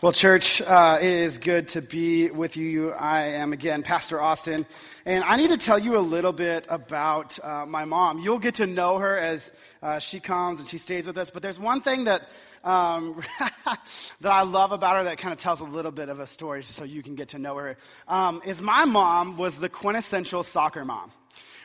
[0.00, 2.92] Well, church, uh, it is good to be with you.
[2.92, 4.64] I am again Pastor Austin,
[5.04, 8.20] and I need to tell you a little bit about uh, my mom.
[8.20, 9.50] You'll get to know her as
[9.82, 11.30] uh, she comes and she stays with us.
[11.30, 12.28] But there's one thing that
[12.62, 13.20] um,
[14.20, 16.62] that I love about her that kind of tells a little bit of a story,
[16.62, 17.76] so you can get to know her.
[18.06, 21.10] Um, is my mom was the quintessential soccer mom.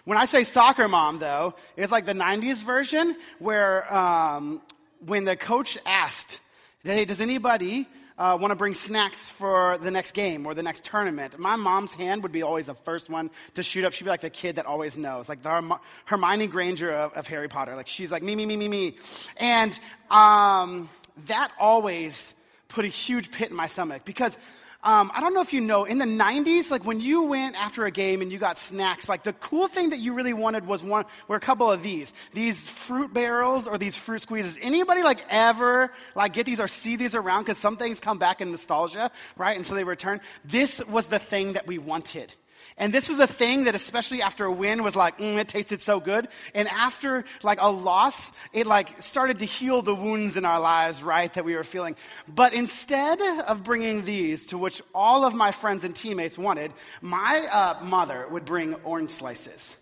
[0.05, 4.59] When I say soccer mom, though, it's like the '90s version where um,
[5.05, 6.39] when the coach asked,
[6.83, 7.87] "Hey, does anybody?"
[8.23, 11.37] Uh, want to bring snacks for the next game or the next tournament.
[11.37, 13.91] My mom's hand would be always the first one to shoot up.
[13.91, 17.49] She'd be like the kid that always knows, like the Hermione Granger of, of Harry
[17.49, 17.75] Potter.
[17.75, 18.95] Like she's like me, me, me, me, me,
[19.35, 19.77] and
[20.09, 20.89] um,
[21.25, 22.33] that always
[22.69, 24.37] put a huge pit in my stomach because
[24.83, 27.85] um, I don't know if you know, in the 90s, like when you went after
[27.85, 30.83] a game and you got snacks, like the cool thing that you really wanted was
[30.83, 32.13] one, were a couple of these.
[32.33, 34.59] These fruit barrels or these fruit squeezes.
[34.61, 37.45] Anybody like ever like get these or see these around?
[37.45, 39.55] Cause some things come back in nostalgia, right?
[39.55, 40.19] And so they return.
[40.43, 42.33] This was the thing that we wanted.
[42.77, 45.81] And this was a thing that especially after a win was like, mm, it tasted
[45.81, 46.27] so good.
[46.53, 51.03] And after like a loss, it like started to heal the wounds in our lives,
[51.03, 51.95] right, that we were feeling.
[52.27, 57.47] But instead of bringing these to which all of my friends and teammates wanted, my
[57.51, 59.75] uh, mother would bring orange slices.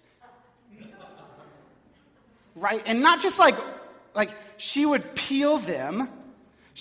[2.56, 2.82] Right?
[2.86, 3.56] And not just like,
[4.14, 6.09] like she would peel them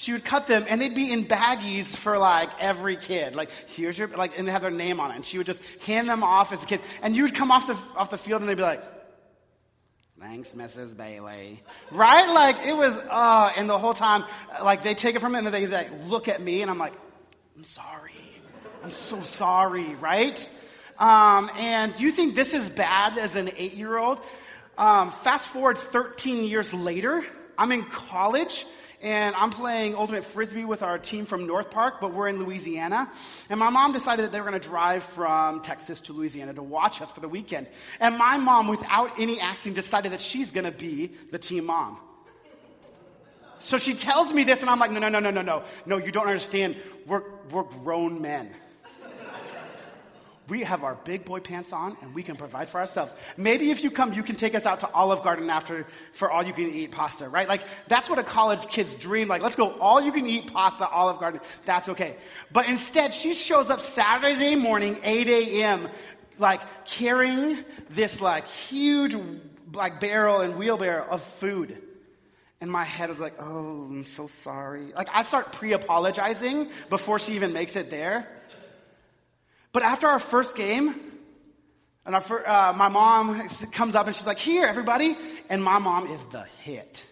[0.01, 3.37] she would cut them and they'd be in baggies for like every kid.
[3.37, 5.17] Like, here's your, like, and they have their name on it.
[5.17, 6.81] And she would just hand them off as a kid.
[7.03, 8.83] And you would come off the, off the field and they'd be like,
[10.19, 10.97] thanks, Mrs.
[10.97, 11.63] Bailey.
[11.91, 12.33] Right?
[12.33, 14.25] Like, it was, uh, and the whole time,
[14.63, 16.95] like, they take it from me and they like look at me and I'm like,
[17.55, 18.13] I'm sorry.
[18.83, 20.51] I'm so sorry, right?
[20.99, 24.19] Um, and do you think this is bad as an eight year old?
[24.79, 27.23] Um, fast forward 13 years later,
[27.59, 28.65] I'm in college
[29.03, 33.11] and I'm playing ultimate frisbee with our team from North Park, but we're in Louisiana.
[33.49, 36.63] And my mom decided that they were going to drive from Texas to Louisiana to
[36.63, 37.67] watch us for the weekend.
[37.99, 41.99] And my mom, without any asking, decided that she's going to be the team mom.
[43.61, 45.65] So she tells me this, and I'm like, no, no, no, no, no, no.
[45.87, 46.77] No, you don't understand.
[47.07, 48.51] We're, we're grown men.
[50.51, 53.15] We have our big boy pants on and we can provide for ourselves.
[53.37, 56.43] Maybe if you come, you can take us out to Olive Garden after for all
[56.43, 57.49] you can eat pasta, right?
[57.49, 59.29] Like that's what a college kid's dream.
[59.29, 61.41] Like let's go all you can eat pasta, Olive Garden.
[61.65, 62.17] That's okay.
[62.53, 65.89] But instead, she shows up Saturday morning, 8 a.m.,
[66.39, 69.15] like carrying this like huge
[69.73, 71.81] like barrel and wheelbarrow of food.
[72.61, 74.93] And my head is like, oh, I'm so sorry.
[74.95, 78.29] Like I start pre-apologizing before she even makes it there.
[79.73, 80.95] But after our first game,
[82.07, 85.17] and our, uh, my mom comes up and she's like, here, everybody.
[85.49, 87.05] And my mom is the hit.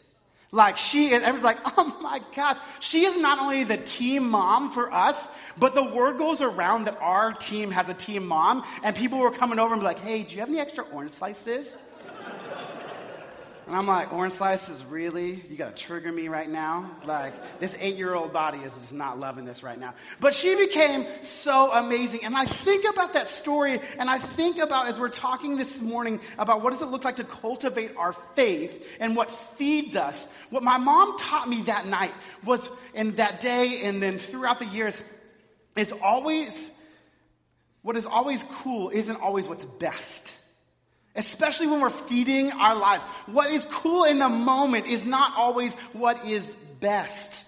[0.50, 2.56] Like she is, everyone's like, oh my gosh.
[2.80, 6.98] She is not only the team mom for us, but the word goes around that
[7.00, 8.64] our team has a team mom.
[8.82, 11.12] And people were coming over and be like, hey, do you have any extra orange
[11.12, 11.76] slices?
[13.68, 15.42] And I'm like, orange slices, really?
[15.46, 16.90] You gotta trigger me right now?
[17.04, 19.92] Like, this eight year old body is just not loving this right now.
[20.20, 22.24] But she became so amazing.
[22.24, 26.20] And I think about that story and I think about as we're talking this morning
[26.38, 30.26] about what does it look like to cultivate our faith and what feeds us.
[30.48, 32.14] What my mom taught me that night
[32.46, 35.02] was, in that day and then throughout the years,
[35.76, 36.70] is always,
[37.82, 40.34] what is always cool isn't always what's best.
[41.18, 43.02] Especially when we're feeding our lives.
[43.26, 47.44] What is cool in the moment is not always what is best.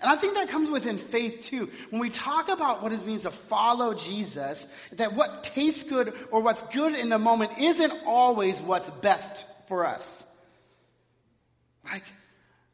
[0.00, 1.68] And I think that comes within faith too.
[1.90, 6.40] When we talk about what it means to follow Jesus, that what tastes good or
[6.40, 10.24] what's good in the moment isn't always what's best for us.
[11.84, 12.04] Like,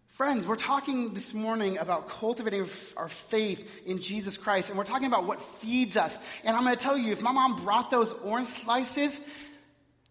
[0.08, 2.68] friends, we're talking this morning about cultivating
[2.98, 6.18] our faith in Jesus Christ, and we're talking about what feeds us.
[6.44, 9.18] And I'm going to tell you, if my mom brought those orange slices,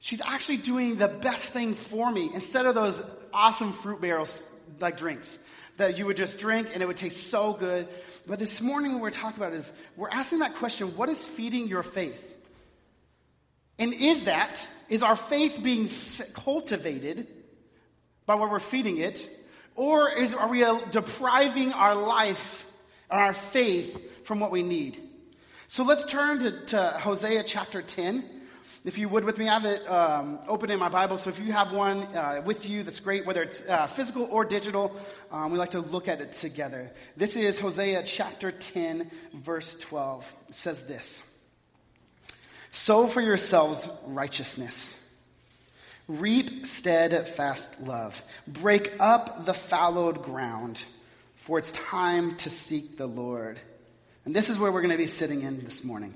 [0.03, 3.01] she's actually doing the best thing for me instead of those
[3.33, 4.45] awesome fruit barrels
[4.81, 5.39] like drinks
[5.77, 7.87] that you would just drink and it would taste so good.
[8.27, 11.69] But this morning, what we're talking about is we're asking that question what is feeding
[11.69, 12.29] your faith?
[13.79, 15.89] And is that, is our faith being
[16.33, 17.25] cultivated
[18.25, 19.27] by what we're feeding it?
[19.75, 22.65] Or is, are we uh, depriving our life
[23.09, 25.01] and our faith from what we need?
[25.67, 28.32] So let's turn to, to Hosea chapter 10.
[28.85, 31.17] If you would with me, I have it um, open in my Bible.
[31.17, 34.43] So if you have one uh, with you, that's great, whether it's uh, physical or
[34.43, 34.93] digital.
[35.31, 36.91] Um, we like to look at it together.
[37.15, 40.33] This is Hosea chapter 10, verse 12.
[40.49, 41.23] It says this
[42.71, 45.01] Sow for yourselves righteousness,
[46.09, 50.83] reap steadfast love, break up the fallowed ground,
[51.37, 53.61] for it's time to seek the Lord.
[54.25, 56.13] And this is where we're going to be sitting in this morning.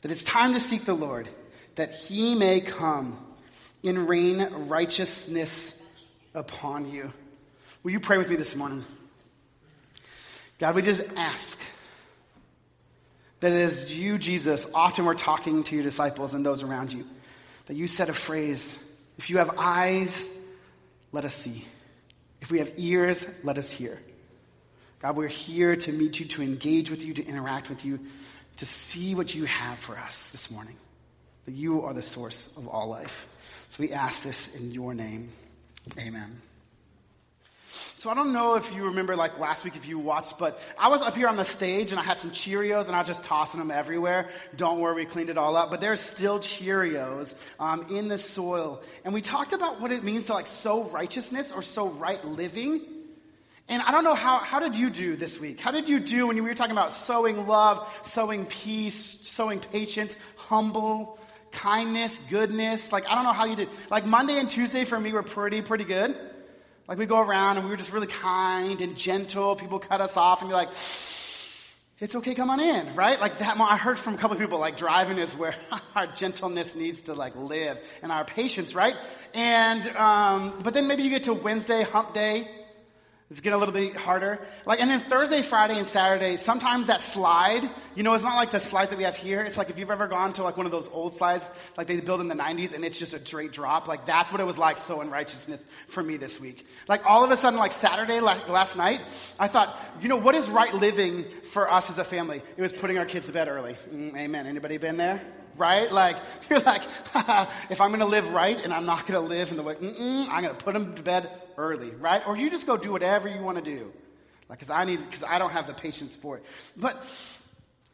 [0.00, 1.28] That it's time to seek the Lord,
[1.76, 3.16] that he may come
[3.84, 5.80] and rain righteousness
[6.34, 7.12] upon you.
[7.82, 8.84] Will you pray with me this morning?
[10.58, 11.60] God, we just ask
[13.40, 17.04] that as you, Jesus, often were talking to your disciples and those around you,
[17.66, 18.78] that you said a phrase,
[19.18, 20.28] if you have eyes,
[21.12, 21.64] let us see.
[22.40, 23.98] If we have ears, let us hear.
[25.00, 28.00] God, we're here to meet you, to engage with you, to interact with you,
[28.56, 30.76] to see what you have for us this morning.
[31.46, 33.26] That you are the source of all life.
[33.68, 35.32] So we ask this in your name.
[35.98, 36.40] Amen.
[37.96, 40.88] So I don't know if you remember like last week if you watched, but I
[40.88, 43.24] was up here on the stage and I had some Cheerios and I was just
[43.24, 44.28] tossing them everywhere.
[44.54, 45.70] Don't worry, we cleaned it all up.
[45.70, 48.82] But there's still Cheerios um, in the soil.
[49.04, 52.82] And we talked about what it means to like sow righteousness or sow right living.
[53.68, 55.60] And I don't know how, how did you do this week?
[55.60, 60.16] How did you do when we were talking about sowing love, sowing peace, sowing patience,
[60.36, 61.18] humble,
[61.56, 62.92] kindness, goodness?
[62.92, 63.68] Like, I don't know how you did.
[63.90, 66.16] Like, Monday and Tuesday for me were pretty, pretty good.
[66.88, 69.56] Like, we go around and we were just really kind and gentle.
[69.56, 70.72] People cut us off and you're like,
[71.98, 73.18] it's okay, come on in, right?
[73.18, 75.54] Like that, I heard from a couple of people, like driving is where
[75.96, 78.94] our gentleness needs to like live and our patience, right?
[79.32, 82.48] And, um, but then maybe you get to Wednesday, hump day,
[83.28, 84.38] it's getting a little bit harder.
[84.66, 88.52] Like, and then Thursday, Friday, and Saturday, sometimes that slide, you know, it's not like
[88.52, 89.42] the slides that we have here.
[89.42, 91.98] It's like if you've ever gone to like one of those old slides, like they
[92.00, 93.88] built in the 90s, and it's just a straight drop.
[93.88, 96.64] Like, that's what it was like sowing righteousness for me this week.
[96.86, 99.00] Like, all of a sudden, like Saturday, like last night,
[99.40, 102.42] I thought, you know, what is right living for us as a family?
[102.56, 103.76] It was putting our kids to bed early.
[103.92, 104.46] Mm, amen.
[104.46, 105.20] Anybody been there?
[105.56, 105.90] right?
[105.90, 106.16] Like,
[106.50, 106.82] you're like,
[107.70, 109.74] if I'm going to live right and I'm not going to live in the way,
[109.80, 112.26] I'm going to put them to bed early, right?
[112.26, 113.92] Or you just go do whatever you want to do.
[114.48, 116.44] Like, cause I need, cause I don't have the patience for it.
[116.76, 117.02] But,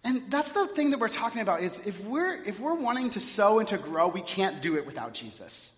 [0.05, 3.20] and that's the thing that we're talking about is if we're, if we're wanting to
[3.20, 5.73] sow and to grow, we can't do it without Jesus.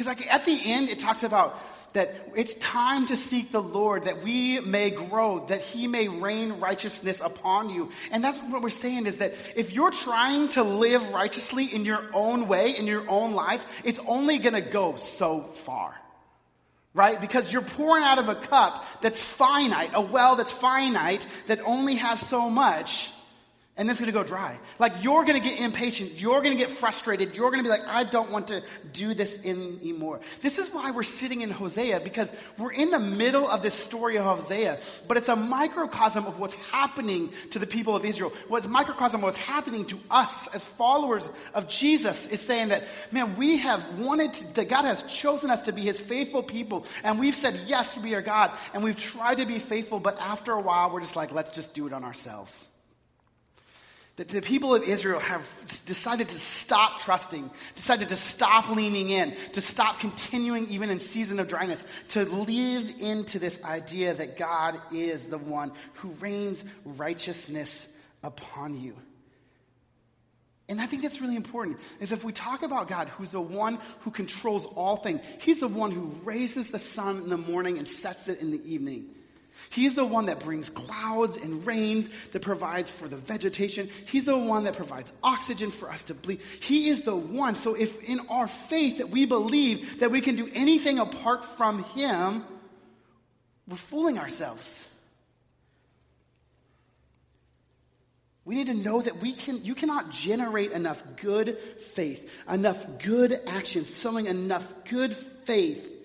[0.00, 1.60] Because at the end, it talks about
[1.92, 6.54] that it's time to seek the Lord, that we may grow, that He may rain
[6.54, 7.90] righteousness upon you.
[8.10, 12.02] And that's what we're saying is that if you're trying to live righteously in your
[12.14, 15.94] own way, in your own life, it's only gonna go so far.
[16.94, 17.20] Right?
[17.20, 21.96] Because you're pouring out of a cup that's finite, a well that's finite, that only
[21.96, 23.10] has so much
[23.80, 24.58] and it's going to go dry.
[24.78, 26.20] Like you're going to get impatient.
[26.20, 27.34] You're going to get frustrated.
[27.34, 28.62] You're going to be like, I don't want to
[28.92, 30.20] do this anymore.
[30.42, 34.18] This is why we're sitting in Hosea because we're in the middle of this story
[34.18, 38.34] of Hosea, but it's a microcosm of what's happening to the people of Israel.
[38.48, 43.36] What's microcosm of what's happening to us as followers of Jesus is saying that, man,
[43.36, 47.18] we have wanted to, that God has chosen us to be his faithful people and
[47.18, 50.52] we've said yes to be our God and we've tried to be faithful, but after
[50.52, 52.68] a while we're just like, let's just do it on ourselves.
[54.20, 55.48] That the people of Israel have
[55.86, 61.40] decided to stop trusting, decided to stop leaning in, to stop continuing even in season
[61.40, 67.88] of dryness, to live into this idea that God is the one who rains righteousness
[68.22, 68.94] upon you.
[70.68, 73.78] And I think that's really important, is if we talk about God, who's the one
[74.00, 77.88] who controls all things, He's the one who raises the sun in the morning and
[77.88, 79.14] sets it in the evening.
[79.70, 83.88] He's the one that brings clouds and rains, that provides for the vegetation.
[84.06, 86.42] He's the one that provides oxygen for us to breathe.
[86.60, 87.54] He is the one.
[87.54, 91.84] So if in our faith that we believe that we can do anything apart from
[91.84, 92.44] Him,
[93.68, 94.86] we're fooling ourselves.
[98.44, 103.38] We need to know that we can, you cannot generate enough good faith, enough good
[103.46, 105.99] action, sowing enough good faith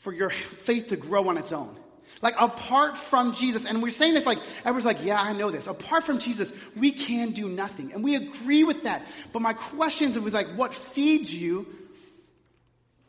[0.00, 1.74] for your faith to grow on its own.
[2.22, 5.66] Like apart from Jesus, and we're saying this like, everyone's like, yeah, I know this.
[5.66, 7.92] Apart from Jesus, we can do nothing.
[7.92, 9.06] And we agree with that.
[9.32, 11.66] But my question is was like, what feeds you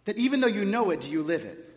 [0.06, 1.68] that even though you know it, do you live it?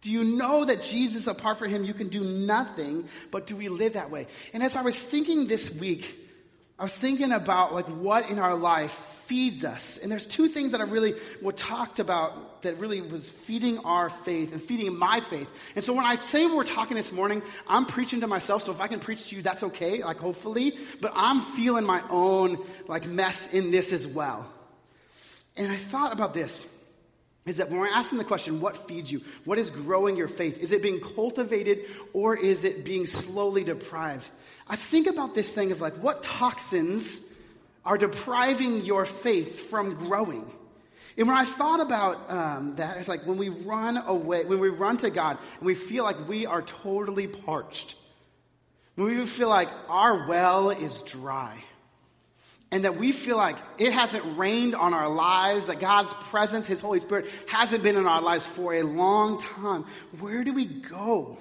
[0.00, 3.68] Do you know that Jesus, apart from him, you can do nothing, but do we
[3.68, 4.26] live that way?
[4.52, 6.18] And as I was thinking this week,
[6.76, 9.96] I was thinking about like what in our life feeds us.
[9.96, 14.10] And there's two things that I really what talked about that really was feeding our
[14.10, 15.48] faith and feeding my faith.
[15.74, 18.62] And so when I say we're talking this morning, I'm preaching to myself.
[18.62, 20.76] So if I can preach to you, that's okay, like hopefully.
[21.00, 24.46] But I'm feeling my own like mess in this as well.
[25.56, 26.66] And I thought about this
[27.46, 29.22] is that when we're asking the question, what feeds you?
[29.46, 30.60] What is growing your faith?
[30.60, 34.28] Is it being cultivated or is it being slowly deprived?
[34.68, 37.18] I think about this thing of like, what toxins
[37.84, 40.50] are depriving your faith from growing?
[41.16, 44.68] And when I thought about um, that, it's like when we run away, when we
[44.68, 47.96] run to God and we feel like we are totally parched,
[48.94, 51.62] when we feel like our well is dry,
[52.70, 56.80] and that we feel like it hasn't rained on our lives, that God's presence, His
[56.80, 59.84] Holy Spirit, hasn't been in our lives for a long time,
[60.18, 61.36] where do we go?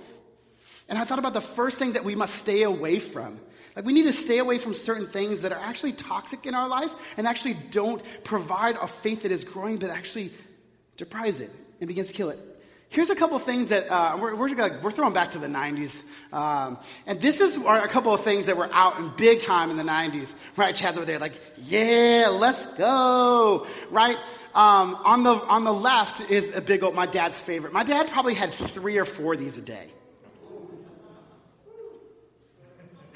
[0.89, 3.39] And I thought about the first thing that we must stay away from.
[3.75, 6.67] Like we need to stay away from certain things that are actually toxic in our
[6.67, 10.31] life and actually don't provide a faith that is growing, but actually
[10.97, 12.39] deprives it and begins to kill it.
[12.89, 16.03] Here's a couple of things that uh, we're, we're, we're, throwing back to the 90s.
[16.33, 19.77] Um, and this is a couple of things that were out in big time in
[19.77, 20.35] the 90s.
[20.57, 20.75] Right?
[20.75, 23.65] Chad's over there like, yeah, let's go.
[23.91, 24.17] Right?
[24.53, 27.71] Um, on the on the left is a big old my dad's favorite.
[27.71, 29.87] My dad probably had three or four of these a day.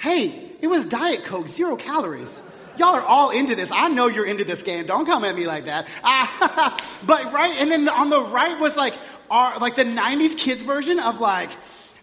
[0.06, 2.44] Hey, it was Diet Coke, zero calories.
[2.78, 3.72] Y'all are all into this.
[3.72, 4.86] I know you're into this game.
[4.86, 5.88] Don't come at me like that.
[6.04, 8.94] Ah, but right, and then on the right was like
[9.32, 11.50] our, like the 90s kids version of like,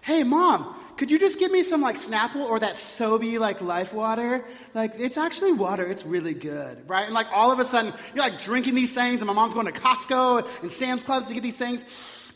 [0.00, 3.94] hey mom, could you just give me some like Snapple or that Sobe like life
[3.94, 4.48] water?
[4.74, 5.86] Like it's actually water.
[5.86, 7.04] It's really good, right?
[7.04, 9.66] And like all of a sudden you're like drinking these things and my mom's going
[9.66, 11.84] to Costco and Sam's Clubs to get these things.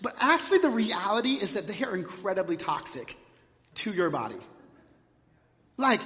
[0.00, 3.16] But actually the reality is that they are incredibly toxic
[3.82, 4.38] to your body.
[5.76, 6.00] Like,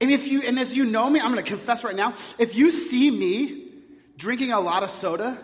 [0.00, 2.54] and if you, and as you know me, I'm going to confess right now, if
[2.54, 3.64] you see me
[4.16, 5.38] drinking a lot of soda,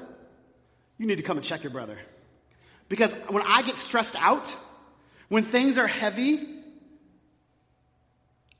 [0.99, 1.99] you need to come and check your brother.
[2.89, 4.55] Because when I get stressed out,
[5.29, 6.47] when things are heavy,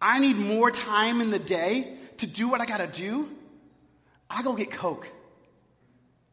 [0.01, 3.29] I need more time in the day to do what I gotta do.
[4.29, 5.09] I go get Coke.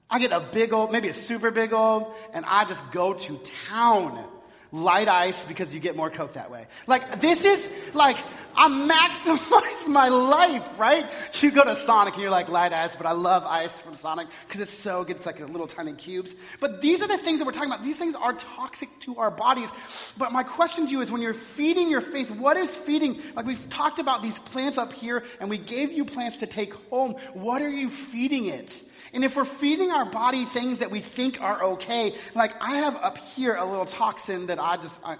[0.10, 3.40] I get a big old, maybe a super big old, and I just go to
[3.70, 4.26] town
[4.72, 6.68] light ice because you get more Coke that way.
[6.88, 8.18] Like, this is like,
[8.56, 11.12] I maximize my life, right?
[11.42, 14.28] You go to Sonic and you're like, light ice, but I love ice from Sonic
[14.48, 15.18] because it's so good.
[15.18, 16.36] It's like little tiny cubes.
[16.60, 17.84] But these are the things that we're talking about.
[17.84, 19.70] These things are toxic to our bodies.
[20.18, 23.22] But my question to you is when you're feeding your faith, what is feeding?
[23.36, 26.74] Like we've talked about these plants up here and we gave you plants to take
[26.90, 27.16] home.
[27.34, 28.84] What are you feeding it?
[29.14, 32.96] And if we're feeding our body things that we think are okay, like I have
[32.96, 35.18] up here a little toxin that I just, I,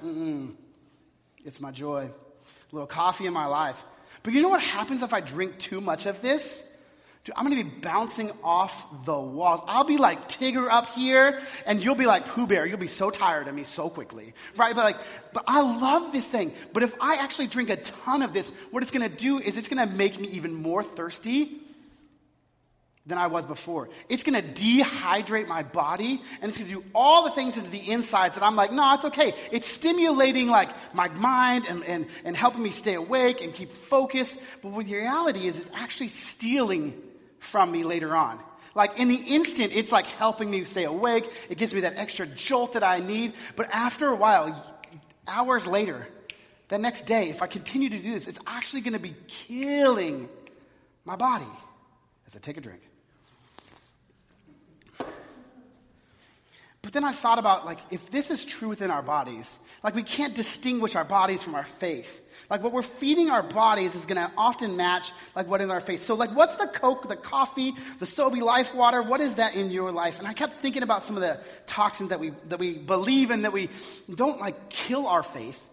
[1.44, 2.10] it's my joy.
[2.10, 3.82] A little coffee in my life.
[4.24, 6.64] But you know what happens if I drink too much of this?
[7.24, 9.62] Dude, I'm gonna be bouncing off the walls.
[9.68, 12.66] I'll be like Tigger up here, and you'll be like Pooh Bear.
[12.66, 14.74] You'll be so tired of me so quickly, right?
[14.74, 14.98] But like,
[15.32, 16.54] but I love this thing.
[16.74, 19.68] But if I actually drink a ton of this, what it's gonna do is it's
[19.68, 21.62] gonna make me even more thirsty
[23.06, 23.90] than I was before.
[24.10, 27.70] It's going to dehydrate my body and it's going to do all the things into
[27.70, 29.34] the insides that I'm like, no, it's okay.
[29.52, 34.40] It's stimulating like my mind and, and, and helping me stay awake and keep focused.
[34.62, 37.02] But what the reality is, it's actually stealing
[37.40, 38.40] from me later on.
[38.76, 41.30] Like in the instant, it's like helping me stay awake.
[41.50, 43.34] It gives me that extra jolt that I need.
[43.56, 44.56] But after a while,
[45.28, 46.08] hours later,
[46.68, 50.30] the next day, if I continue to do this, it's actually going to be killing
[51.04, 51.52] my body
[52.28, 52.82] as I take a drink.
[56.84, 60.04] But then I thought about like if this is true within our bodies, like we
[60.04, 62.20] can't distinguish our bodies from our faith.
[62.50, 65.80] Like what we're feeding our bodies is going to often match like what is our
[65.80, 66.04] faith.
[66.04, 69.04] So like what's the Coke, the coffee, the Sobe life water?
[69.04, 70.18] What is that in your life?
[70.18, 73.44] And I kept thinking about some of the toxins that we that we believe in
[73.44, 73.70] that we
[74.14, 75.68] don't like kill our faith.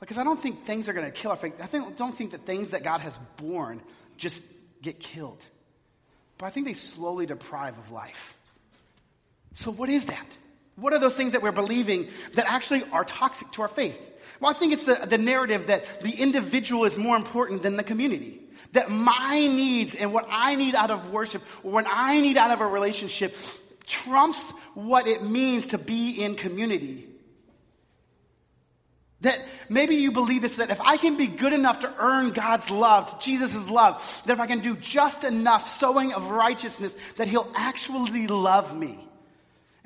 [0.00, 1.54] Because I don't think things are going to kill our faith.
[1.60, 3.80] I think, don't think that things that God has born
[4.18, 4.44] just
[4.82, 5.42] get killed.
[6.38, 8.34] But I think they slowly deprive of life.
[9.54, 10.36] So what is that?
[10.76, 13.98] What are those things that we're believing that actually are toxic to our faith?
[14.40, 17.82] Well, I think it's the, the narrative that the individual is more important than the
[17.82, 18.40] community.
[18.72, 22.50] That my needs and what I need out of worship or what I need out
[22.50, 23.34] of a relationship
[23.86, 27.06] trumps what it means to be in community.
[29.22, 29.40] That
[29.70, 33.20] maybe you believe this, that if I can be good enough to earn God's love,
[33.20, 38.26] Jesus' love, that if I can do just enough sowing of righteousness, that He'll actually
[38.26, 39.08] love me.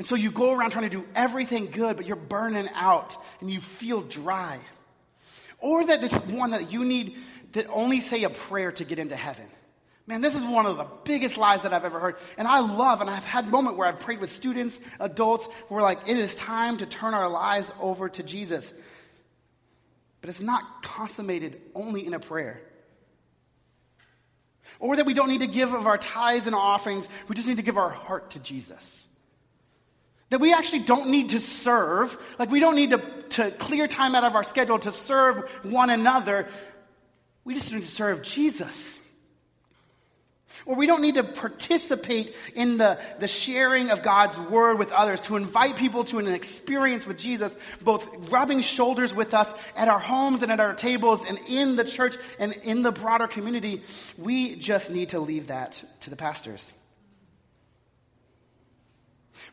[0.00, 3.50] And so you go around trying to do everything good, but you're burning out and
[3.50, 4.58] you feel dry.
[5.58, 7.18] Or that it's one that you need
[7.52, 9.44] that only say a prayer to get into heaven.
[10.06, 12.16] Man, this is one of the biggest lies that I've ever heard.
[12.38, 15.74] And I love, and I've had a moment where I've prayed with students, adults, who
[15.74, 18.72] are like, it is time to turn our lives over to Jesus.
[20.22, 22.62] But it's not consummated only in a prayer.
[24.78, 27.58] Or that we don't need to give of our tithes and offerings, we just need
[27.58, 29.06] to give our heart to Jesus.
[30.30, 32.16] That we actually don't need to serve.
[32.38, 32.98] Like we don't need to,
[33.30, 36.48] to clear time out of our schedule to serve one another.
[37.44, 39.00] We just need to serve Jesus.
[40.66, 45.22] Or we don't need to participate in the, the sharing of God's word with others,
[45.22, 49.98] to invite people to an experience with Jesus, both rubbing shoulders with us at our
[49.98, 53.82] homes and at our tables and in the church and in the broader community.
[54.18, 56.72] We just need to leave that to the pastors.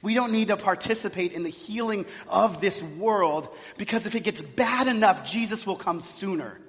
[0.01, 4.41] We don't need to participate in the healing of this world because if it gets
[4.41, 6.60] bad enough, Jesus will come sooner.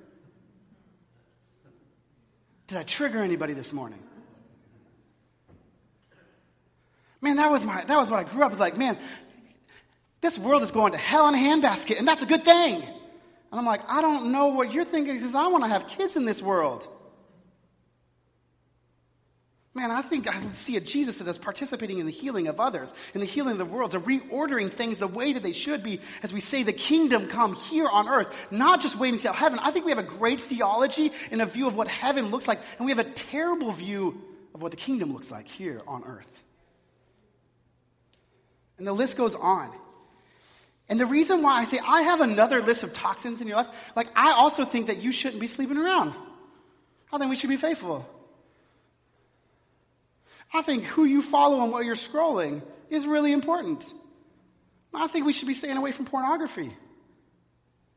[2.69, 4.03] Did I trigger anybody this morning?
[7.21, 8.61] Man, that was my, that was what I grew up with.
[8.61, 8.97] Like, man,
[10.21, 12.83] this world is going to hell in a handbasket, and that's a good thing.
[13.51, 16.17] And I'm like, I don't know what you're thinking because I want to have kids
[16.17, 16.87] in this world.
[19.79, 22.93] Man, I think I see a Jesus that is participating in the healing of others,
[23.15, 26.01] in the healing of the world, of reordering things the way that they should be
[26.25, 29.61] as we say the kingdom come here on earth, not just waiting till heaven.
[29.63, 32.59] I think we have a great theology and a view of what heaven looks like,
[32.79, 34.21] and we have a terrible view
[34.53, 36.43] of what the kingdom looks like here on earth.
[38.79, 39.71] And the list goes on.
[40.89, 43.69] And the reason why I say I have another list of toxins in your life,
[43.95, 46.15] like I also think that you shouldn't be sleeping around.
[47.13, 48.05] I think we should be faithful.
[50.53, 53.93] I think who you follow and what you're scrolling is really important.
[54.95, 56.75] I think we should be staying away from pornography.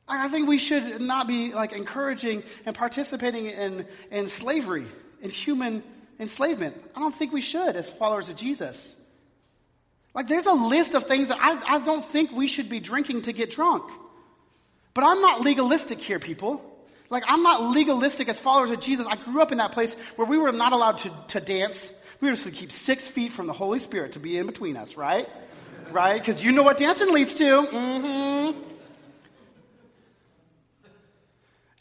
[0.08, 4.86] I think we should not be like encouraging and participating in, in slavery,
[5.22, 5.84] in human
[6.20, 6.76] enslavement.
[6.96, 8.98] I don't think we should as followers of Jesus.
[10.14, 13.24] Like there's a list of things that I, I don't think we should be drinking
[13.24, 13.90] to get drunk.
[14.94, 16.62] But I'm not legalistic here, people.
[17.10, 19.08] Like I'm not legalistic as followers of Jesus.
[19.08, 22.30] I grew up in that place where we were not allowed to, to dance we
[22.30, 24.96] were supposed to keep six feet from the Holy Spirit to be in between us,
[24.96, 25.28] right?
[25.92, 26.24] Right?
[26.24, 27.44] Because you know what dancing leads to.
[27.44, 28.60] Mm-hmm.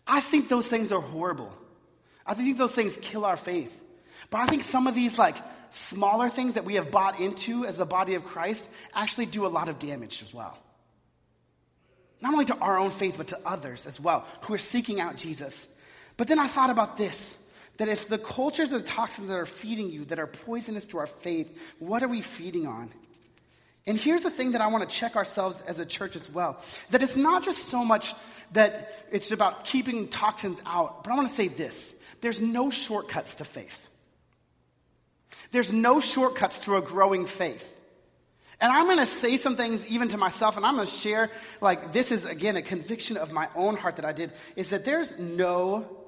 [0.06, 1.52] I think those things are horrible.
[2.26, 3.76] I think those things kill our faith.
[4.30, 5.36] But I think some of these like
[5.70, 9.48] smaller things that we have bought into as the body of Christ actually do a
[9.48, 10.58] lot of damage as well.
[12.20, 15.16] Not only to our own faith, but to others as well who are seeking out
[15.16, 15.68] Jesus.
[16.16, 17.36] But then I thought about this
[17.80, 20.98] that if the cultures and the toxins that are feeding you that are poisonous to
[20.98, 22.90] our faith, what are we feeding on?
[23.86, 26.62] And here's the thing that I want to check ourselves as a church as well.
[26.90, 28.12] That it's not just so much
[28.52, 31.94] that it's about keeping toxins out, but I want to say this.
[32.20, 33.88] There's no shortcuts to faith.
[35.50, 37.80] There's no shortcuts to a growing faith.
[38.60, 41.30] And I'm going to say some things even to myself, and I'm going to share,
[41.62, 44.84] like, this is again a conviction of my own heart that I did, is that
[44.84, 45.99] there's no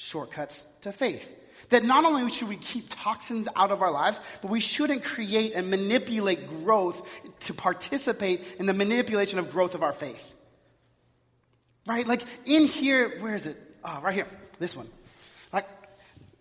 [0.00, 1.36] shortcuts to faith.
[1.68, 5.52] That not only should we keep toxins out of our lives, but we shouldn't create
[5.54, 7.06] and manipulate growth
[7.40, 10.32] to participate in the manipulation of growth of our faith.
[11.86, 12.06] Right?
[12.06, 13.58] Like in here, where is it?
[13.84, 14.26] Oh, right here.
[14.58, 14.88] This one.
[15.52, 15.66] Like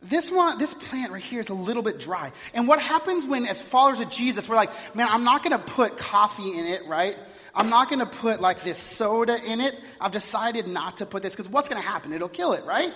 [0.02, 2.32] this one, this plant right here is a little bit dry.
[2.54, 5.64] And what happens when, as followers of Jesus, we're like, man, I'm not going to
[5.64, 7.18] put coffee in it, right?
[7.54, 9.76] I'm not going to put like this soda in it.
[10.00, 12.14] I've decided not to put this because what's going to happen?
[12.14, 12.94] It'll kill it, right?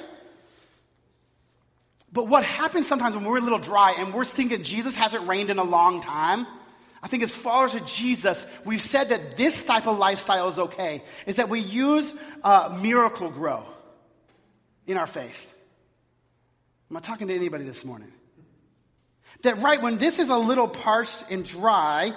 [2.13, 5.49] But what happens sometimes when we're a little dry and we're thinking Jesus hasn't rained
[5.49, 6.45] in a long time,
[7.01, 11.03] I think as followers of Jesus, we've said that this type of lifestyle is okay,
[11.25, 13.65] is that we use uh, Miracle-Gro
[14.85, 15.51] in our faith.
[16.89, 18.13] I'm not talking to anybody this morning.
[19.41, 22.11] That right when this is a little parched and dry,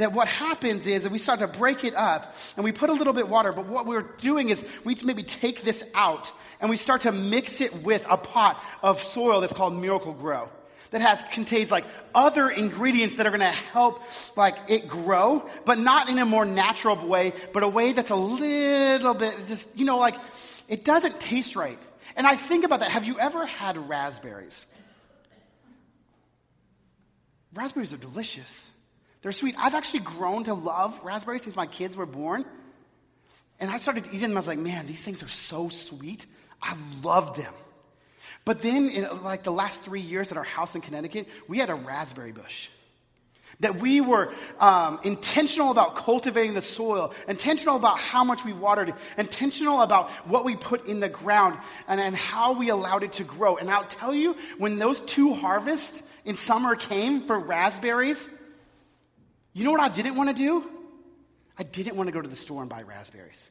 [0.00, 2.92] that what happens is that we start to break it up and we put a
[2.92, 6.76] little bit water, but what we're doing is we maybe take this out and we
[6.76, 10.48] start to mix it with a pot of soil that's called Miracle-Gro
[10.90, 11.84] that has contains like
[12.14, 14.02] other ingredients that are going to help
[14.36, 18.16] like it grow, but not in a more natural way, but a way that's a
[18.16, 20.16] little bit just you know like
[20.68, 21.78] it doesn't taste right.
[22.16, 22.90] And I think about that.
[22.90, 24.66] Have you ever had raspberries?
[27.54, 28.70] Raspberries are delicious.
[29.22, 29.54] They're sweet.
[29.58, 32.44] I've actually grown to love raspberries since my kids were born.
[33.58, 34.32] And I started eating them.
[34.32, 36.26] I was like, man, these things are so sweet.
[36.62, 37.52] I love them.
[38.46, 41.68] But then, in like the last three years at our house in Connecticut, we had
[41.68, 42.68] a raspberry bush.
[43.58, 48.90] That we were um, intentional about cultivating the soil, intentional about how much we watered
[48.90, 53.14] it, intentional about what we put in the ground, and, and how we allowed it
[53.14, 53.56] to grow.
[53.56, 58.30] And I'll tell you, when those two harvests in summer came for raspberries,
[59.52, 60.68] you know what I didn't want to do?
[61.58, 63.50] I didn't want to go to the store and buy raspberries.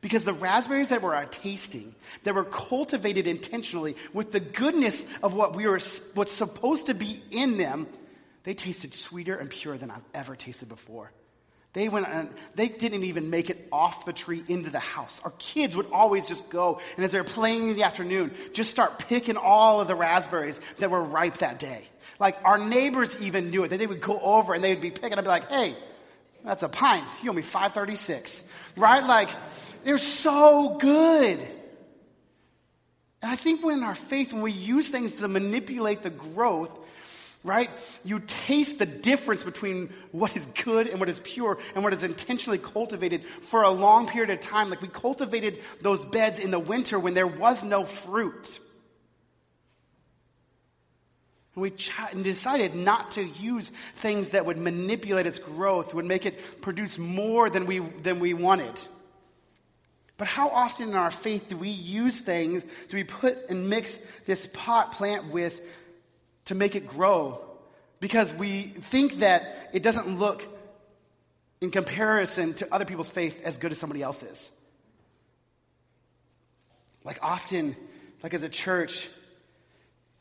[0.00, 5.34] Because the raspberries that were our tasting, that were cultivated intentionally with the goodness of
[5.34, 5.78] what we were,
[6.14, 7.86] what's supposed to be in them,
[8.44, 11.12] they tasted sweeter and purer than I've ever tasted before.
[11.72, 15.20] They went and they didn't even make it off the tree into the house.
[15.24, 18.98] Our kids would always just go and as they're playing in the afternoon, just start
[19.08, 21.82] picking all of the raspberries that were ripe that day.
[22.18, 23.68] Like our neighbors even knew it.
[23.68, 25.76] They would go over and they'd be picking up, be like, "Hey,
[26.44, 27.06] that's a pint.
[27.22, 28.44] You owe me 536.
[28.76, 29.04] Right?
[29.04, 29.28] Like,
[29.84, 31.40] they're so good.
[33.22, 36.70] And I think when our faith, when we use things to manipulate the growth,
[37.42, 37.70] right?
[38.04, 42.02] You taste the difference between what is good and what is pure and what is
[42.02, 44.70] intentionally cultivated for a long period of time.
[44.70, 48.60] Like we cultivated those beds in the winter when there was no fruit.
[51.54, 56.26] And we ch- decided not to use things that would manipulate its growth, would make
[56.26, 58.78] it produce more than we, than we wanted.
[60.18, 63.98] But how often in our faith do we use things, do we put and mix
[64.26, 65.58] this pot plant with
[66.50, 67.40] to make it grow?
[68.00, 70.46] Because we think that it doesn't look
[71.60, 74.50] in comparison to other people's faith as good as somebody else's.
[77.04, 77.76] Like often,
[78.24, 79.08] like as a church,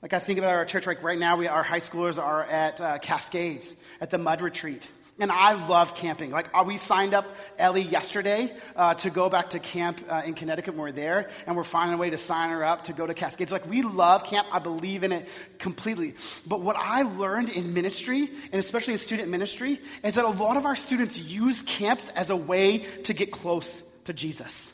[0.03, 2.79] like I think about our church, like right now, we, our high schoolers are at
[2.79, 4.87] uh, Cascades at the Mud Retreat.
[5.19, 6.31] And I love camping.
[6.31, 7.25] Like, uh, we signed up
[7.57, 11.57] Ellie yesterday uh, to go back to camp uh, in Connecticut when we're there, and
[11.57, 13.51] we're finding a way to sign her up to go to Cascades.
[13.51, 14.47] Like, we love camp.
[14.51, 15.27] I believe in it
[15.57, 16.15] completely.
[16.47, 20.55] But what I learned in ministry, and especially in student ministry, is that a lot
[20.55, 24.73] of our students use camps as a way to get close to Jesus.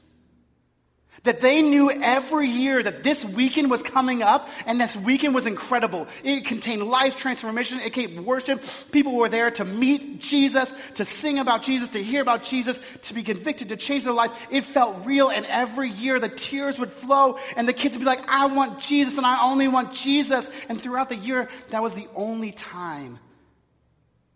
[1.25, 5.45] That they knew every year that this weekend was coming up and this weekend was
[5.45, 6.07] incredible.
[6.23, 7.79] It contained life transformation.
[7.79, 8.63] It contained worship.
[8.91, 13.13] People were there to meet Jesus, to sing about Jesus, to hear about Jesus, to
[13.13, 14.31] be convicted, to change their life.
[14.49, 18.05] It felt real and every year the tears would flow and the kids would be
[18.05, 20.49] like, I want Jesus and I only want Jesus.
[20.69, 23.19] And throughout the year, that was the only time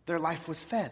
[0.05, 0.91] their life was fed.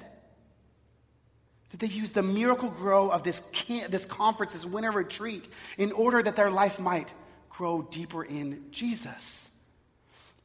[1.71, 3.41] That they used the Miracle-Gro of this,
[3.89, 5.45] this conference, this winter retreat,
[5.77, 7.12] in order that their life might
[7.49, 9.49] grow deeper in Jesus.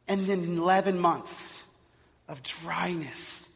[0.09, 1.63] And then 11 months
[2.29, 3.49] of dryness,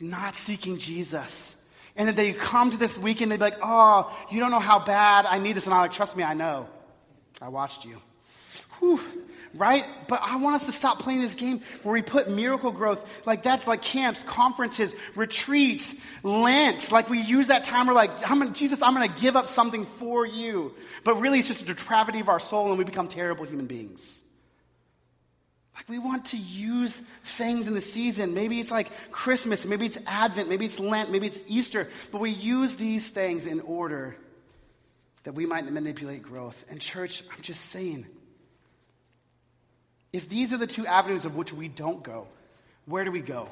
[0.00, 1.54] not seeking Jesus.
[1.94, 4.78] And then they come to this weekend, they'd be like, oh, you don't know how
[4.78, 5.66] bad I need this.
[5.66, 6.68] And I'm like, trust me, I know.
[7.42, 8.00] I watched you.
[8.78, 9.00] Whew
[9.54, 9.84] right?
[10.08, 13.66] But I want us to stop playing this game where we put Miracle-Growth, like that's
[13.66, 16.92] like camps, conferences, retreats, Lent.
[16.92, 19.46] Like we use that time, we're like, I'm gonna, Jesus, I'm going to give up
[19.46, 20.74] something for you.
[21.04, 24.22] But really it's just a depravity of our soul and we become terrible human beings.
[25.74, 28.34] Like we want to use things in the season.
[28.34, 31.88] Maybe it's like Christmas, maybe it's Advent, maybe it's Lent, maybe it's Easter.
[32.12, 34.16] But we use these things in order
[35.24, 36.62] that we might manipulate growth.
[36.68, 38.06] And church, I'm just saying,
[40.12, 42.26] if these are the two avenues of which we don't go,
[42.86, 43.48] where do we go?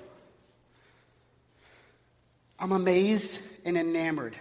[2.59, 4.37] I'm amazed and enamored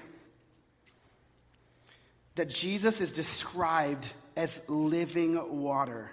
[2.35, 6.09] that Jesus is described as living water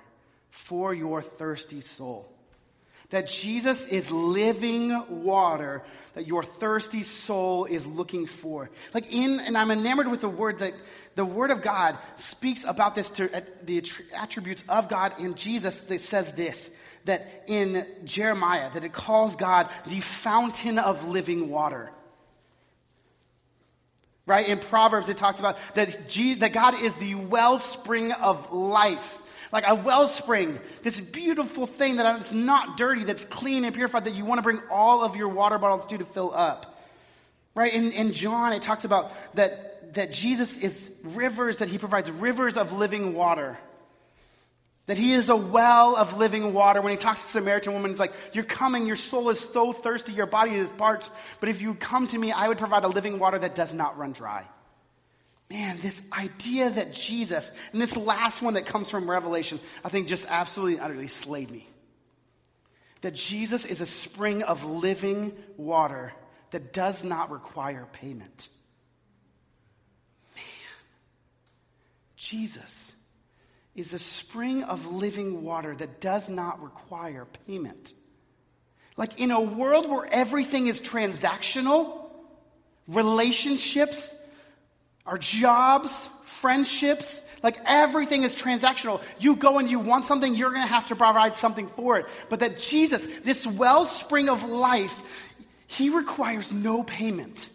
[0.51, 2.29] for your thirsty soul
[3.15, 8.71] that Jesus is living water that your thirsty soul is looking for.
[8.93, 10.75] Like in, and I'm enamored with the word that
[11.15, 13.31] the word of God speaks about this to
[13.63, 16.69] the attributes of God in Jesus that says this,
[17.05, 21.93] that in Jeremiah, that it calls God the fountain of living water.
[24.27, 24.49] Right?
[24.49, 29.19] In Proverbs, it talks about that, G, that God is the wellspring of life
[29.55, 34.15] like a wellspring, this beautiful thing that it's not dirty, that's clean and purified, that
[34.15, 36.77] you want to bring all of your water bottles to to fill up.
[37.55, 37.73] Right?
[37.73, 42.57] In, in John, it talks about that, that Jesus is rivers, that he provides rivers
[42.57, 43.57] of living water.
[44.87, 46.83] That he is a well of living water.
[46.83, 49.73] When he talks to the Samaritan woman, it's like, You're coming, your soul is so
[49.73, 51.13] thirsty, your body is parched.
[51.39, 53.99] But if you come to me, I would provide a living water that does not
[53.99, 54.49] run dry.
[55.51, 60.09] Man, this idea that Jesus, and this last one that comes from Revelation, I think
[60.09, 61.69] just absolutely utterly slayed me.
[63.03, 66.13] That Jesus is a spring of living water
[66.51, 68.49] that does not require payment.
[70.35, 70.45] Man,
[72.17, 72.91] Jesus
[73.75, 77.93] is a spring of living water that does not require payment.
[78.97, 82.07] Like in a world where everything is transactional,
[82.87, 84.15] relationships
[85.07, 89.03] our jobs, friendships, like everything is transactional.
[89.19, 92.07] You go and you want something, you're going to have to provide something for it.
[92.29, 94.99] But that Jesus, this wellspring of life,
[95.67, 97.49] he requires no payment.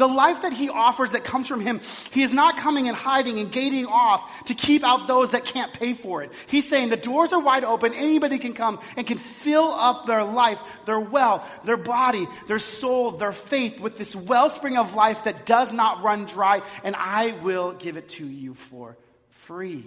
[0.00, 3.38] The life that he offers that comes from him, he is not coming and hiding
[3.38, 6.32] and gating off to keep out those that can't pay for it.
[6.46, 7.92] He's saying the doors are wide open.
[7.92, 13.10] Anybody can come and can fill up their life, their well, their body, their soul,
[13.18, 16.62] their faith with this wellspring of life that does not run dry.
[16.82, 18.96] And I will give it to you for
[19.28, 19.84] free.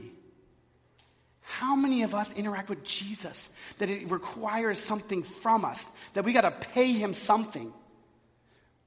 [1.42, 3.50] How many of us interact with Jesus
[3.80, 7.74] that it requires something from us, that we got to pay him something?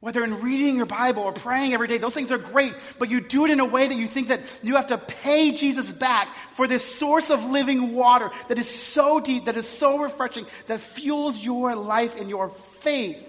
[0.01, 3.21] Whether in reading your Bible or praying every day, those things are great, but you
[3.23, 6.29] do it in a way that you think that you have to pay Jesus back
[6.53, 10.81] for this source of living water that is so deep, that is so refreshing, that
[10.81, 13.25] fuels your life and your faith.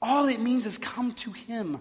[0.00, 1.78] All it means is come to Him.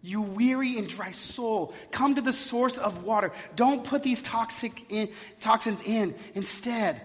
[0.00, 3.32] You weary and dry soul, come to the source of water.
[3.54, 6.14] Don't put these toxic in, toxins in.
[6.34, 7.00] Instead,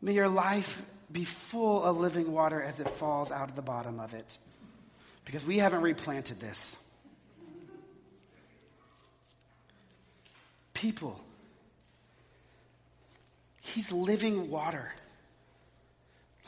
[0.00, 4.00] may your life be full of living water as it falls out of the bottom
[4.00, 4.38] of it.
[5.24, 6.76] Because we haven't replanted this.
[10.74, 11.20] People,
[13.62, 14.92] He's living water.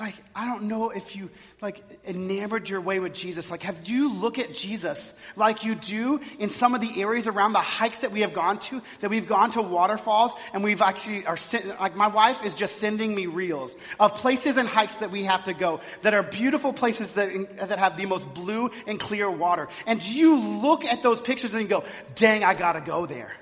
[0.05, 1.31] Like, I don't know if you,
[1.62, 3.51] like, enamored your way with Jesus.
[3.51, 7.55] Like, have you look at Jesus like you do in some of the areas around
[7.55, 11.25] the hikes that we have gone to, that we've gone to waterfalls, and we've actually
[11.25, 11.38] are,
[11.81, 15.45] like, my wife is just sending me reels of places and hikes that we have
[15.45, 19.69] to go that are beautiful places that, that have the most blue and clear water.
[19.87, 21.83] And you look at those pictures and go,
[22.14, 23.33] dang, I gotta go there.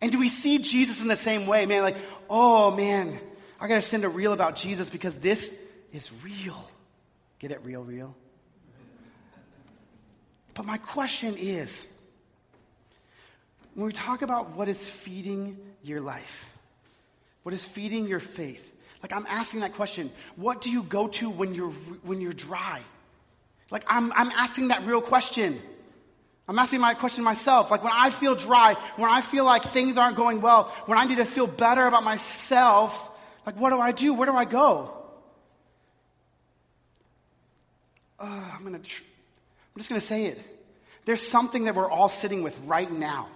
[0.00, 1.66] And do we see Jesus in the same way?
[1.66, 1.96] Man, like,
[2.30, 3.18] oh man,
[3.64, 5.54] I got to send a reel about Jesus because this
[5.90, 6.70] is real.
[7.38, 7.62] Get it?
[7.64, 8.14] Real, real.
[10.52, 11.90] But my question is
[13.72, 16.52] when we talk about what is feeding your life,
[17.42, 18.70] what is feeding your faith,
[19.02, 21.70] like I'm asking that question, what do you go to when you're,
[22.02, 22.82] when you're dry?
[23.70, 25.58] Like I'm, I'm asking that real question.
[26.46, 27.70] I'm asking my question myself.
[27.70, 31.06] Like when I feel dry, when I feel like things aren't going well, when I
[31.06, 33.10] need to feel better about myself,
[33.46, 34.14] like, what do I do?
[34.14, 34.92] Where do I go?
[38.18, 38.78] Uh, I'm gonna.
[38.78, 39.02] Tr-
[39.74, 40.40] I'm just gonna say it.
[41.04, 43.28] There's something that we're all sitting with right now.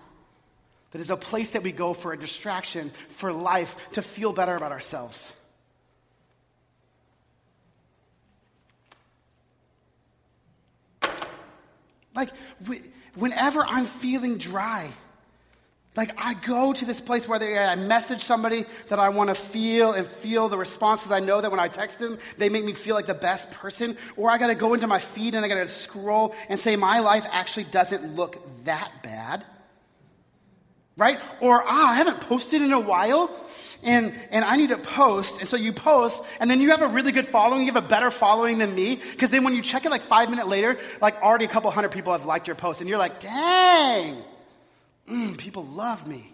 [0.92, 4.56] That is a place that we go for a distraction, for life, to feel better
[4.56, 5.30] about ourselves.
[12.14, 12.30] Like,
[13.14, 14.90] whenever I'm feeling dry,
[15.98, 19.34] like I go to this place where they, I message somebody that I want to
[19.34, 21.10] feel and feel the responses.
[21.10, 23.96] I know that when I text them, they make me feel like the best person.
[24.16, 26.76] Or I got to go into my feed and I got to scroll and say
[26.76, 29.44] my life actually doesn't look that bad.
[30.96, 31.20] Right?
[31.40, 33.28] Or ah, I haven't posted in a while
[33.82, 35.40] and, and I need to post.
[35.40, 37.62] And so you post and then you have a really good following.
[37.62, 39.00] You have a better following than me.
[39.18, 41.90] Cause then when you check it like five minutes later, like already a couple hundred
[41.90, 44.22] people have liked your post and you're like, dang
[45.08, 46.32] mm, people love me.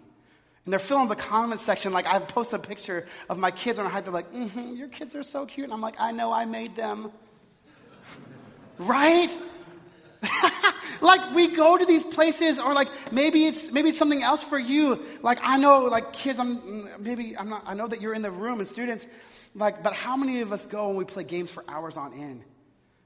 [0.65, 1.93] And they're filling the comment section.
[1.93, 4.05] Like I post a picture of my kids on a hike.
[4.05, 5.65] They're like, mm-hmm, your kids are so cute.
[5.65, 7.11] And I'm like, I know I made them.
[8.79, 9.29] right?
[11.01, 14.57] like we go to these places or like maybe it's maybe it's something else for
[14.57, 18.21] you like i know like kids i'm maybe i'm not i know that you're in
[18.21, 19.05] the room and students
[19.53, 22.43] like but how many of us go and we play games for hours on end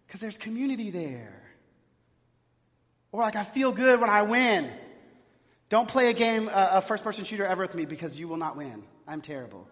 [0.08, 1.42] because there's community there
[3.12, 4.70] or like i feel good when i win
[5.70, 8.38] don't play a game, uh, a first person shooter ever with me because you will
[8.38, 8.84] not win.
[9.08, 9.68] I'm terrible.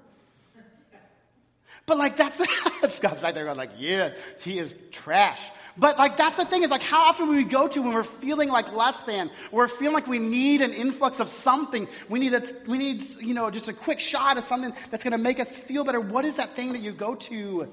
[1.87, 2.35] But like that's
[2.95, 5.41] Scott's right there going like, yeah, he is trash.
[5.77, 8.49] But like that's the thing is like how often we go to when we're feeling
[8.49, 11.87] like less than, we're feeling like we need an influx of something.
[12.09, 15.13] We need a, we need you know just a quick shot of something that's going
[15.13, 16.01] to make us feel better.
[16.01, 17.71] What is that thing that you go to?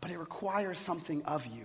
[0.00, 1.64] But it requires something of you.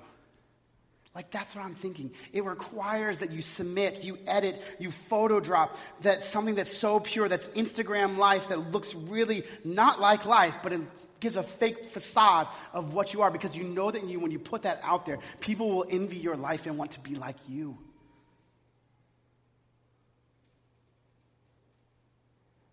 [1.16, 2.12] Like that's what I'm thinking.
[2.32, 7.30] It requires that you submit, you edit, you photo drop that something that's so pure,
[7.30, 10.82] that's Instagram life that looks really not like life, but it
[11.20, 14.40] gives a fake facade of what you are because you know that you, when you
[14.40, 17.78] put that out there, people will envy your life and want to be like you.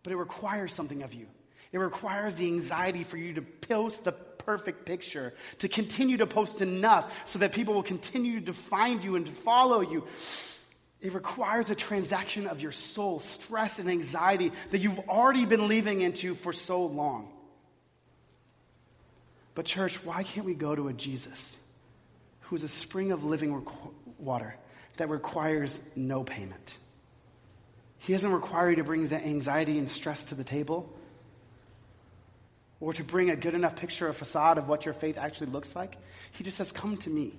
[0.02, 1.26] But it requires something of you.
[1.72, 6.60] It requires the anxiety for you to post the perfect picture, to continue to post
[6.60, 10.04] enough so that people will continue to find you and to follow you.
[11.00, 16.02] It requires a transaction of your soul, stress and anxiety that you've already been living
[16.02, 17.30] into for so long.
[19.54, 21.58] But, church, why can't we go to a Jesus
[22.42, 23.66] who is a spring of living
[24.18, 24.56] water
[24.96, 26.76] that requires no payment?
[27.98, 30.92] He doesn't require you to bring anxiety and stress to the table.
[32.80, 35.76] Or to bring a good enough picture or facade of what your faith actually looks
[35.76, 35.96] like.
[36.32, 37.34] He just says, Come to me,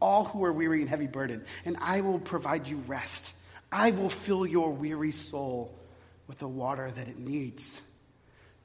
[0.00, 3.34] all who are weary and heavy burdened, and I will provide you rest.
[3.70, 5.76] I will fill your weary soul
[6.28, 7.80] with the water that it needs.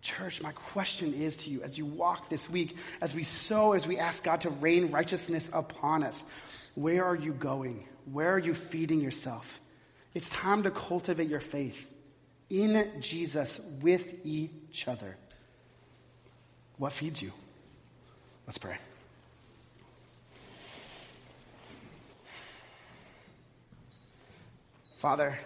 [0.01, 3.85] Church, my question is to you as you walk this week, as we sow, as
[3.85, 6.25] we ask God to rain righteousness upon us,
[6.73, 7.87] where are you going?
[8.11, 9.59] Where are you feeding yourself?
[10.13, 11.87] It's time to cultivate your faith
[12.49, 15.17] in Jesus with each other.
[16.77, 17.31] What feeds you?
[18.47, 18.77] Let's pray.
[24.97, 25.37] Father,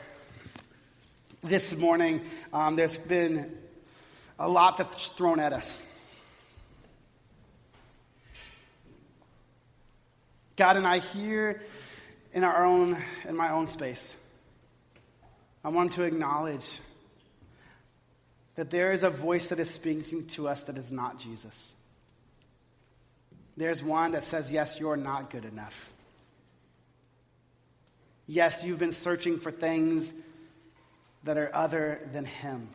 [1.41, 3.57] this morning um, there's been
[4.37, 5.85] a lot that's thrown at us.
[10.57, 11.61] God and I here
[12.33, 14.15] in our own in my own space.
[15.63, 16.79] I want to acknowledge
[18.55, 21.75] that there is a voice that is speaking to us that is not Jesus.
[23.57, 25.89] There's one that says, Yes, you're not good enough.
[28.27, 30.13] Yes, you've been searching for things
[31.23, 32.69] that are other than Him.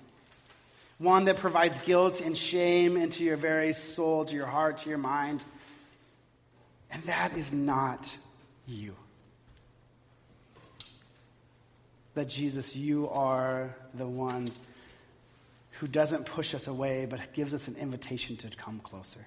[0.99, 4.99] One that provides guilt and shame into your very soul, to your heart, to your
[4.99, 5.43] mind.
[6.93, 8.17] And that is not
[8.67, 8.95] you.
[12.15, 14.51] That Jesus, you are the one
[15.81, 19.27] who doesn't push us away, but gives us an invitation to come closer.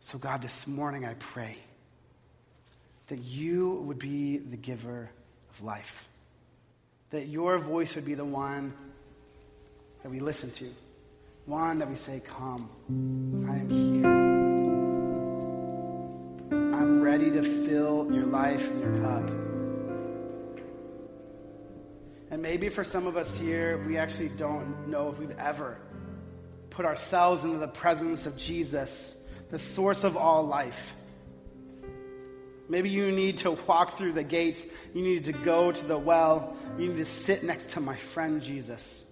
[0.00, 1.58] So, God, this morning I pray
[3.08, 5.10] that you would be the giver
[5.50, 6.08] of life,
[7.10, 8.72] that your voice would be the one
[10.02, 10.70] that we listen to,
[11.44, 12.70] one that we say, Come,
[13.46, 14.06] I am here.
[16.80, 19.41] I'm ready to fill your life and your cup.
[22.32, 25.76] And maybe for some of us here, we actually don't know if we've ever
[26.70, 29.14] put ourselves into the presence of Jesus,
[29.50, 30.94] the source of all life.
[32.70, 34.64] Maybe you need to walk through the gates.
[34.94, 36.56] You need to go to the well.
[36.78, 39.04] You need to sit next to my friend Jesus.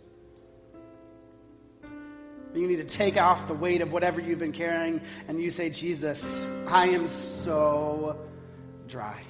[2.54, 5.68] You need to take off the weight of whatever you've been carrying and you say,
[5.68, 8.18] Jesus, I am so
[8.88, 9.20] dry.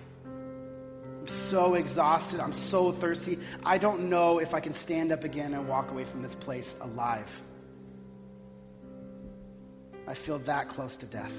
[1.50, 2.38] I'm so exhausted.
[2.38, 3.38] I'm so thirsty.
[3.64, 6.76] I don't know if I can stand up again and walk away from this place
[6.80, 7.42] alive.
[10.06, 11.34] I feel that close to death.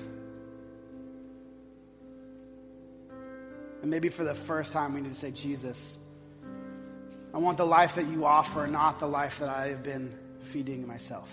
[3.82, 5.98] And maybe for the first time, we need to say, Jesus,
[7.34, 10.14] I want the life that you offer, not the life that I have been
[10.52, 11.30] feeding myself.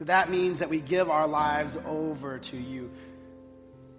[0.00, 2.90] That means that we give our lives over to you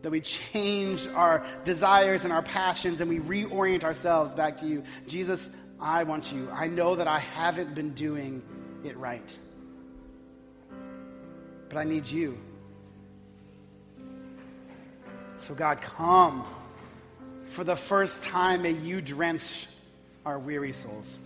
[0.02, 4.84] that we change our desires and our passions and we reorient ourselves back to you.
[5.08, 6.50] Jesus, I want you.
[6.52, 8.44] I know that I haven't been doing
[8.84, 9.38] it right.
[11.70, 12.38] But I need you.
[15.38, 16.46] So, God, come.
[17.50, 19.68] For the first time, may you drench
[20.26, 21.18] our weary souls.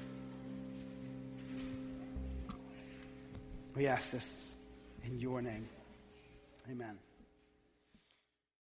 [3.76, 4.56] We ask this
[5.06, 5.68] in your name.
[6.70, 6.98] Amen.